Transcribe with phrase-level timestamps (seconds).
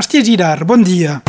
[0.00, 1.20] Hòstia Girar, bon dia.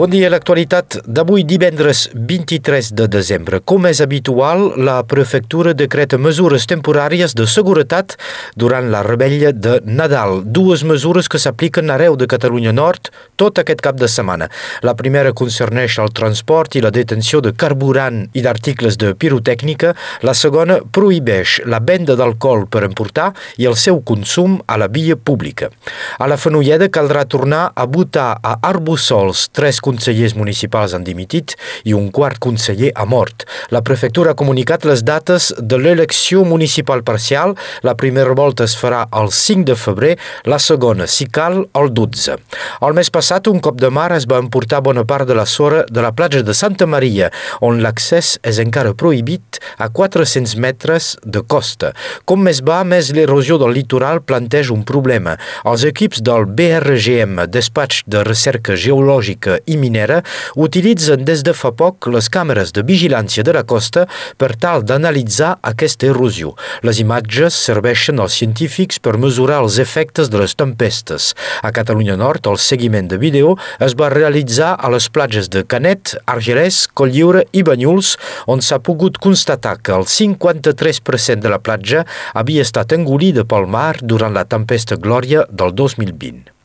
[0.00, 3.58] Bon dia, l'actualitat d'avui divendres 23 de desembre.
[3.60, 8.14] Com és habitual, la prefectura decreta mesures temporàries de seguretat
[8.56, 10.40] durant la rebella de Nadal.
[10.46, 14.48] Dues mesures que s'apliquen arreu de Catalunya Nord tot aquest cap de setmana.
[14.80, 19.92] La primera concerneix el transport i la detenció de carburant i d'articles de pirotècnica.
[20.24, 25.20] La segona prohibeix la venda d'alcohol per emportar i el seu consum a la via
[25.20, 25.68] pública.
[26.16, 31.94] A la Fenolleda caldrà tornar a votar a Arbussols tres consellers municipals han dimitit i
[31.96, 33.46] un quart conseller ha mort.
[33.74, 37.56] La prefectura ha comunicat les dates de l'elecció municipal parcial.
[37.86, 40.14] La primera volta es farà el 5 de febrer,
[40.46, 42.38] la segona, si cal, el 12.
[42.86, 45.84] El mes passat, un cop de mar es va emportar bona part de la sora
[45.90, 47.30] de la platja de Santa Maria,
[47.60, 51.92] on l'accés és encara prohibit a 400 metres de costa.
[52.24, 55.36] Com més va, més l'erosió del litoral planteja un problema.
[55.66, 60.20] Els equips del BRGM, Despatx de Recerca Geològica i minera
[60.56, 65.56] utilitzen des de fa poc les càmeres de vigilància de la costa per tal d'analitzar
[65.72, 66.54] aquesta erosió.
[66.86, 71.32] Les imatges serveixen als científics per mesurar els efectes de les tempestes.
[71.62, 76.16] A Catalunya Nord, el seguiment de vídeo es va realitzar a les platges de Canet,
[76.26, 82.66] Argelès, Colliure i Banyuls, on s'ha pogut constatar que el 53% de la platja havia
[82.66, 86.59] estat engolida pel mar durant la tempesta Glòria del 2020.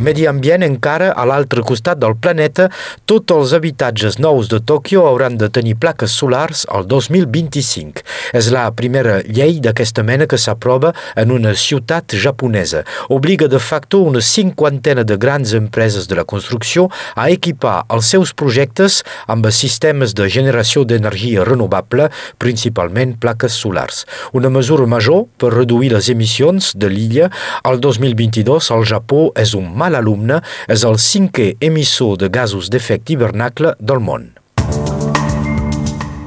[0.00, 2.70] Medi ambient encara a l'altre costat del planeta,
[3.04, 8.00] tots els habitatges nous de Tòquio hauran de tenir plaques solars al 2025.
[8.32, 12.80] És la primera llei d'aquesta mena que s'aprova en una ciutat japonesa.
[13.12, 18.32] Obliga de facto una cinquantena de grans empreses de la construcció a equipar els seus
[18.32, 22.08] projectes amb sistemes de generació d'energia renovable,
[22.40, 24.06] principalment plaques solars.
[24.32, 27.28] Una mesura major per reduir les emissions de l'illa.
[27.68, 30.40] Al 2022 el Japó és un mal alumne
[30.70, 34.30] és el cinquè emissor de gasos d'efecte hivernacle del món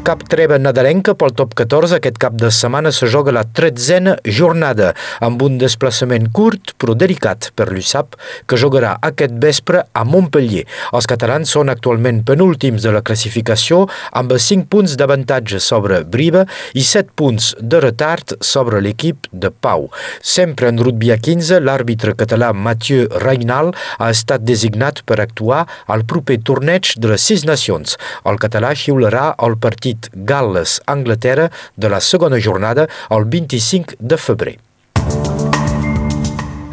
[0.03, 1.95] cap treva nadalenca pel top 14.
[1.95, 4.89] Aquest cap de setmana se joga la tretzena jornada,
[5.23, 10.65] amb un desplaçament curt però delicat per l'USAP, que jugarà aquest vespre a Montpellier.
[10.91, 16.43] Els catalans són actualment penúltims de la classificació, amb 5 punts d'avantatge sobre Briva
[16.75, 19.87] i 7 punts de retard sobre l'equip de Pau.
[20.19, 26.03] Sempre en rugby a 15, l'àrbitre català Mathieu Reynal ha estat designat per actuar al
[26.03, 27.95] proper torneig de les sis nacions.
[28.27, 34.57] El català xiularà el partit partit Gal·les-Anglaterra de la segona jornada el 25 de febrer.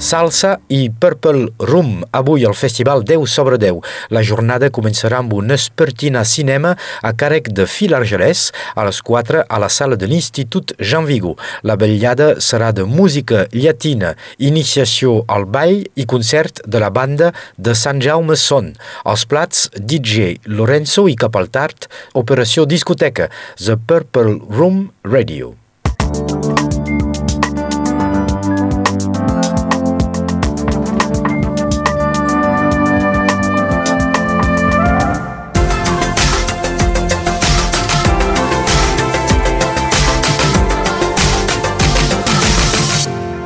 [0.00, 3.82] Salsa i Purple Room, avui al Festival 10 sobre 10.
[4.08, 6.72] La jornada començarà amb un espertina cinema
[7.04, 11.34] a càrrec de Fil Argelès a les 4 a la sala de l'Institut Jean Vigo.
[11.62, 17.76] La vetllada serà de música llatina, iniciació al ball i concert de la banda de
[17.76, 18.72] Sant Jaume Son.
[19.04, 23.28] Els plats DJ Lorenzo i cap al tard, operació discoteca,
[23.60, 25.58] The Purple Room Radio.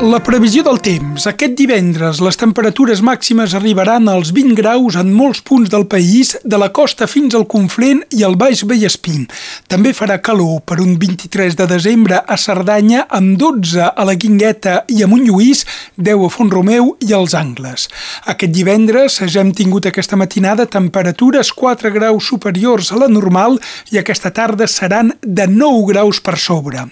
[0.04, 1.24] La previsió del temps.
[1.30, 6.58] Aquest divendres les temperatures màximes arribaran als 20 graus en molts punts del país, de
[6.60, 9.22] la costa fins al Conflent i al Baix Vallespín.
[9.64, 14.82] També farà calor per un 23 de desembre a Cerdanya, amb 12 a la Guingueta
[14.92, 15.64] i a Montlluís,
[15.96, 17.88] 10 a Font-romeu i als Angles.
[18.28, 23.56] Aquest divendres ja hem tingut aquesta matinada temperatures 4 graus superiors a la normal
[23.88, 26.84] i aquesta tarda seran de 9 graus per sobre.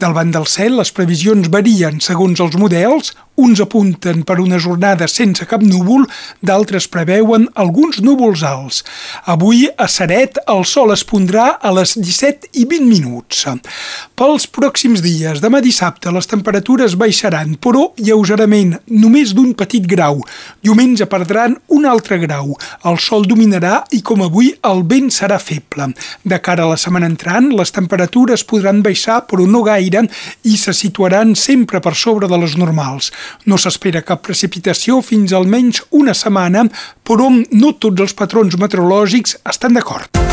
[0.00, 5.08] Del vent del cel les previsions varien segons els models uns apunten per una jornada
[5.10, 6.04] sense cap núvol,
[6.38, 8.84] d'altres preveuen alguns núvols alts.
[9.26, 13.42] Avui a Saret el sol es pondrà a les 17 i 20 minuts.
[14.14, 20.22] Pels pròxims dies, demà dissabte, les temperatures baixaran, però lleugerament, només d'un petit grau.
[20.62, 22.54] Diumenge perdran un altre grau.
[22.86, 25.90] El sol dominarà i, com avui, el vent serà feble.
[26.22, 30.06] De cara a la setmana entrant, les temperatures podran baixar, però no gaire,
[30.46, 33.10] i se situaran sempre per sobre de les normals.
[33.48, 36.68] No s'espera cap precipitació fins almenys una setmana,
[37.04, 40.23] però no tots els patrons meteorològics estan d'acord.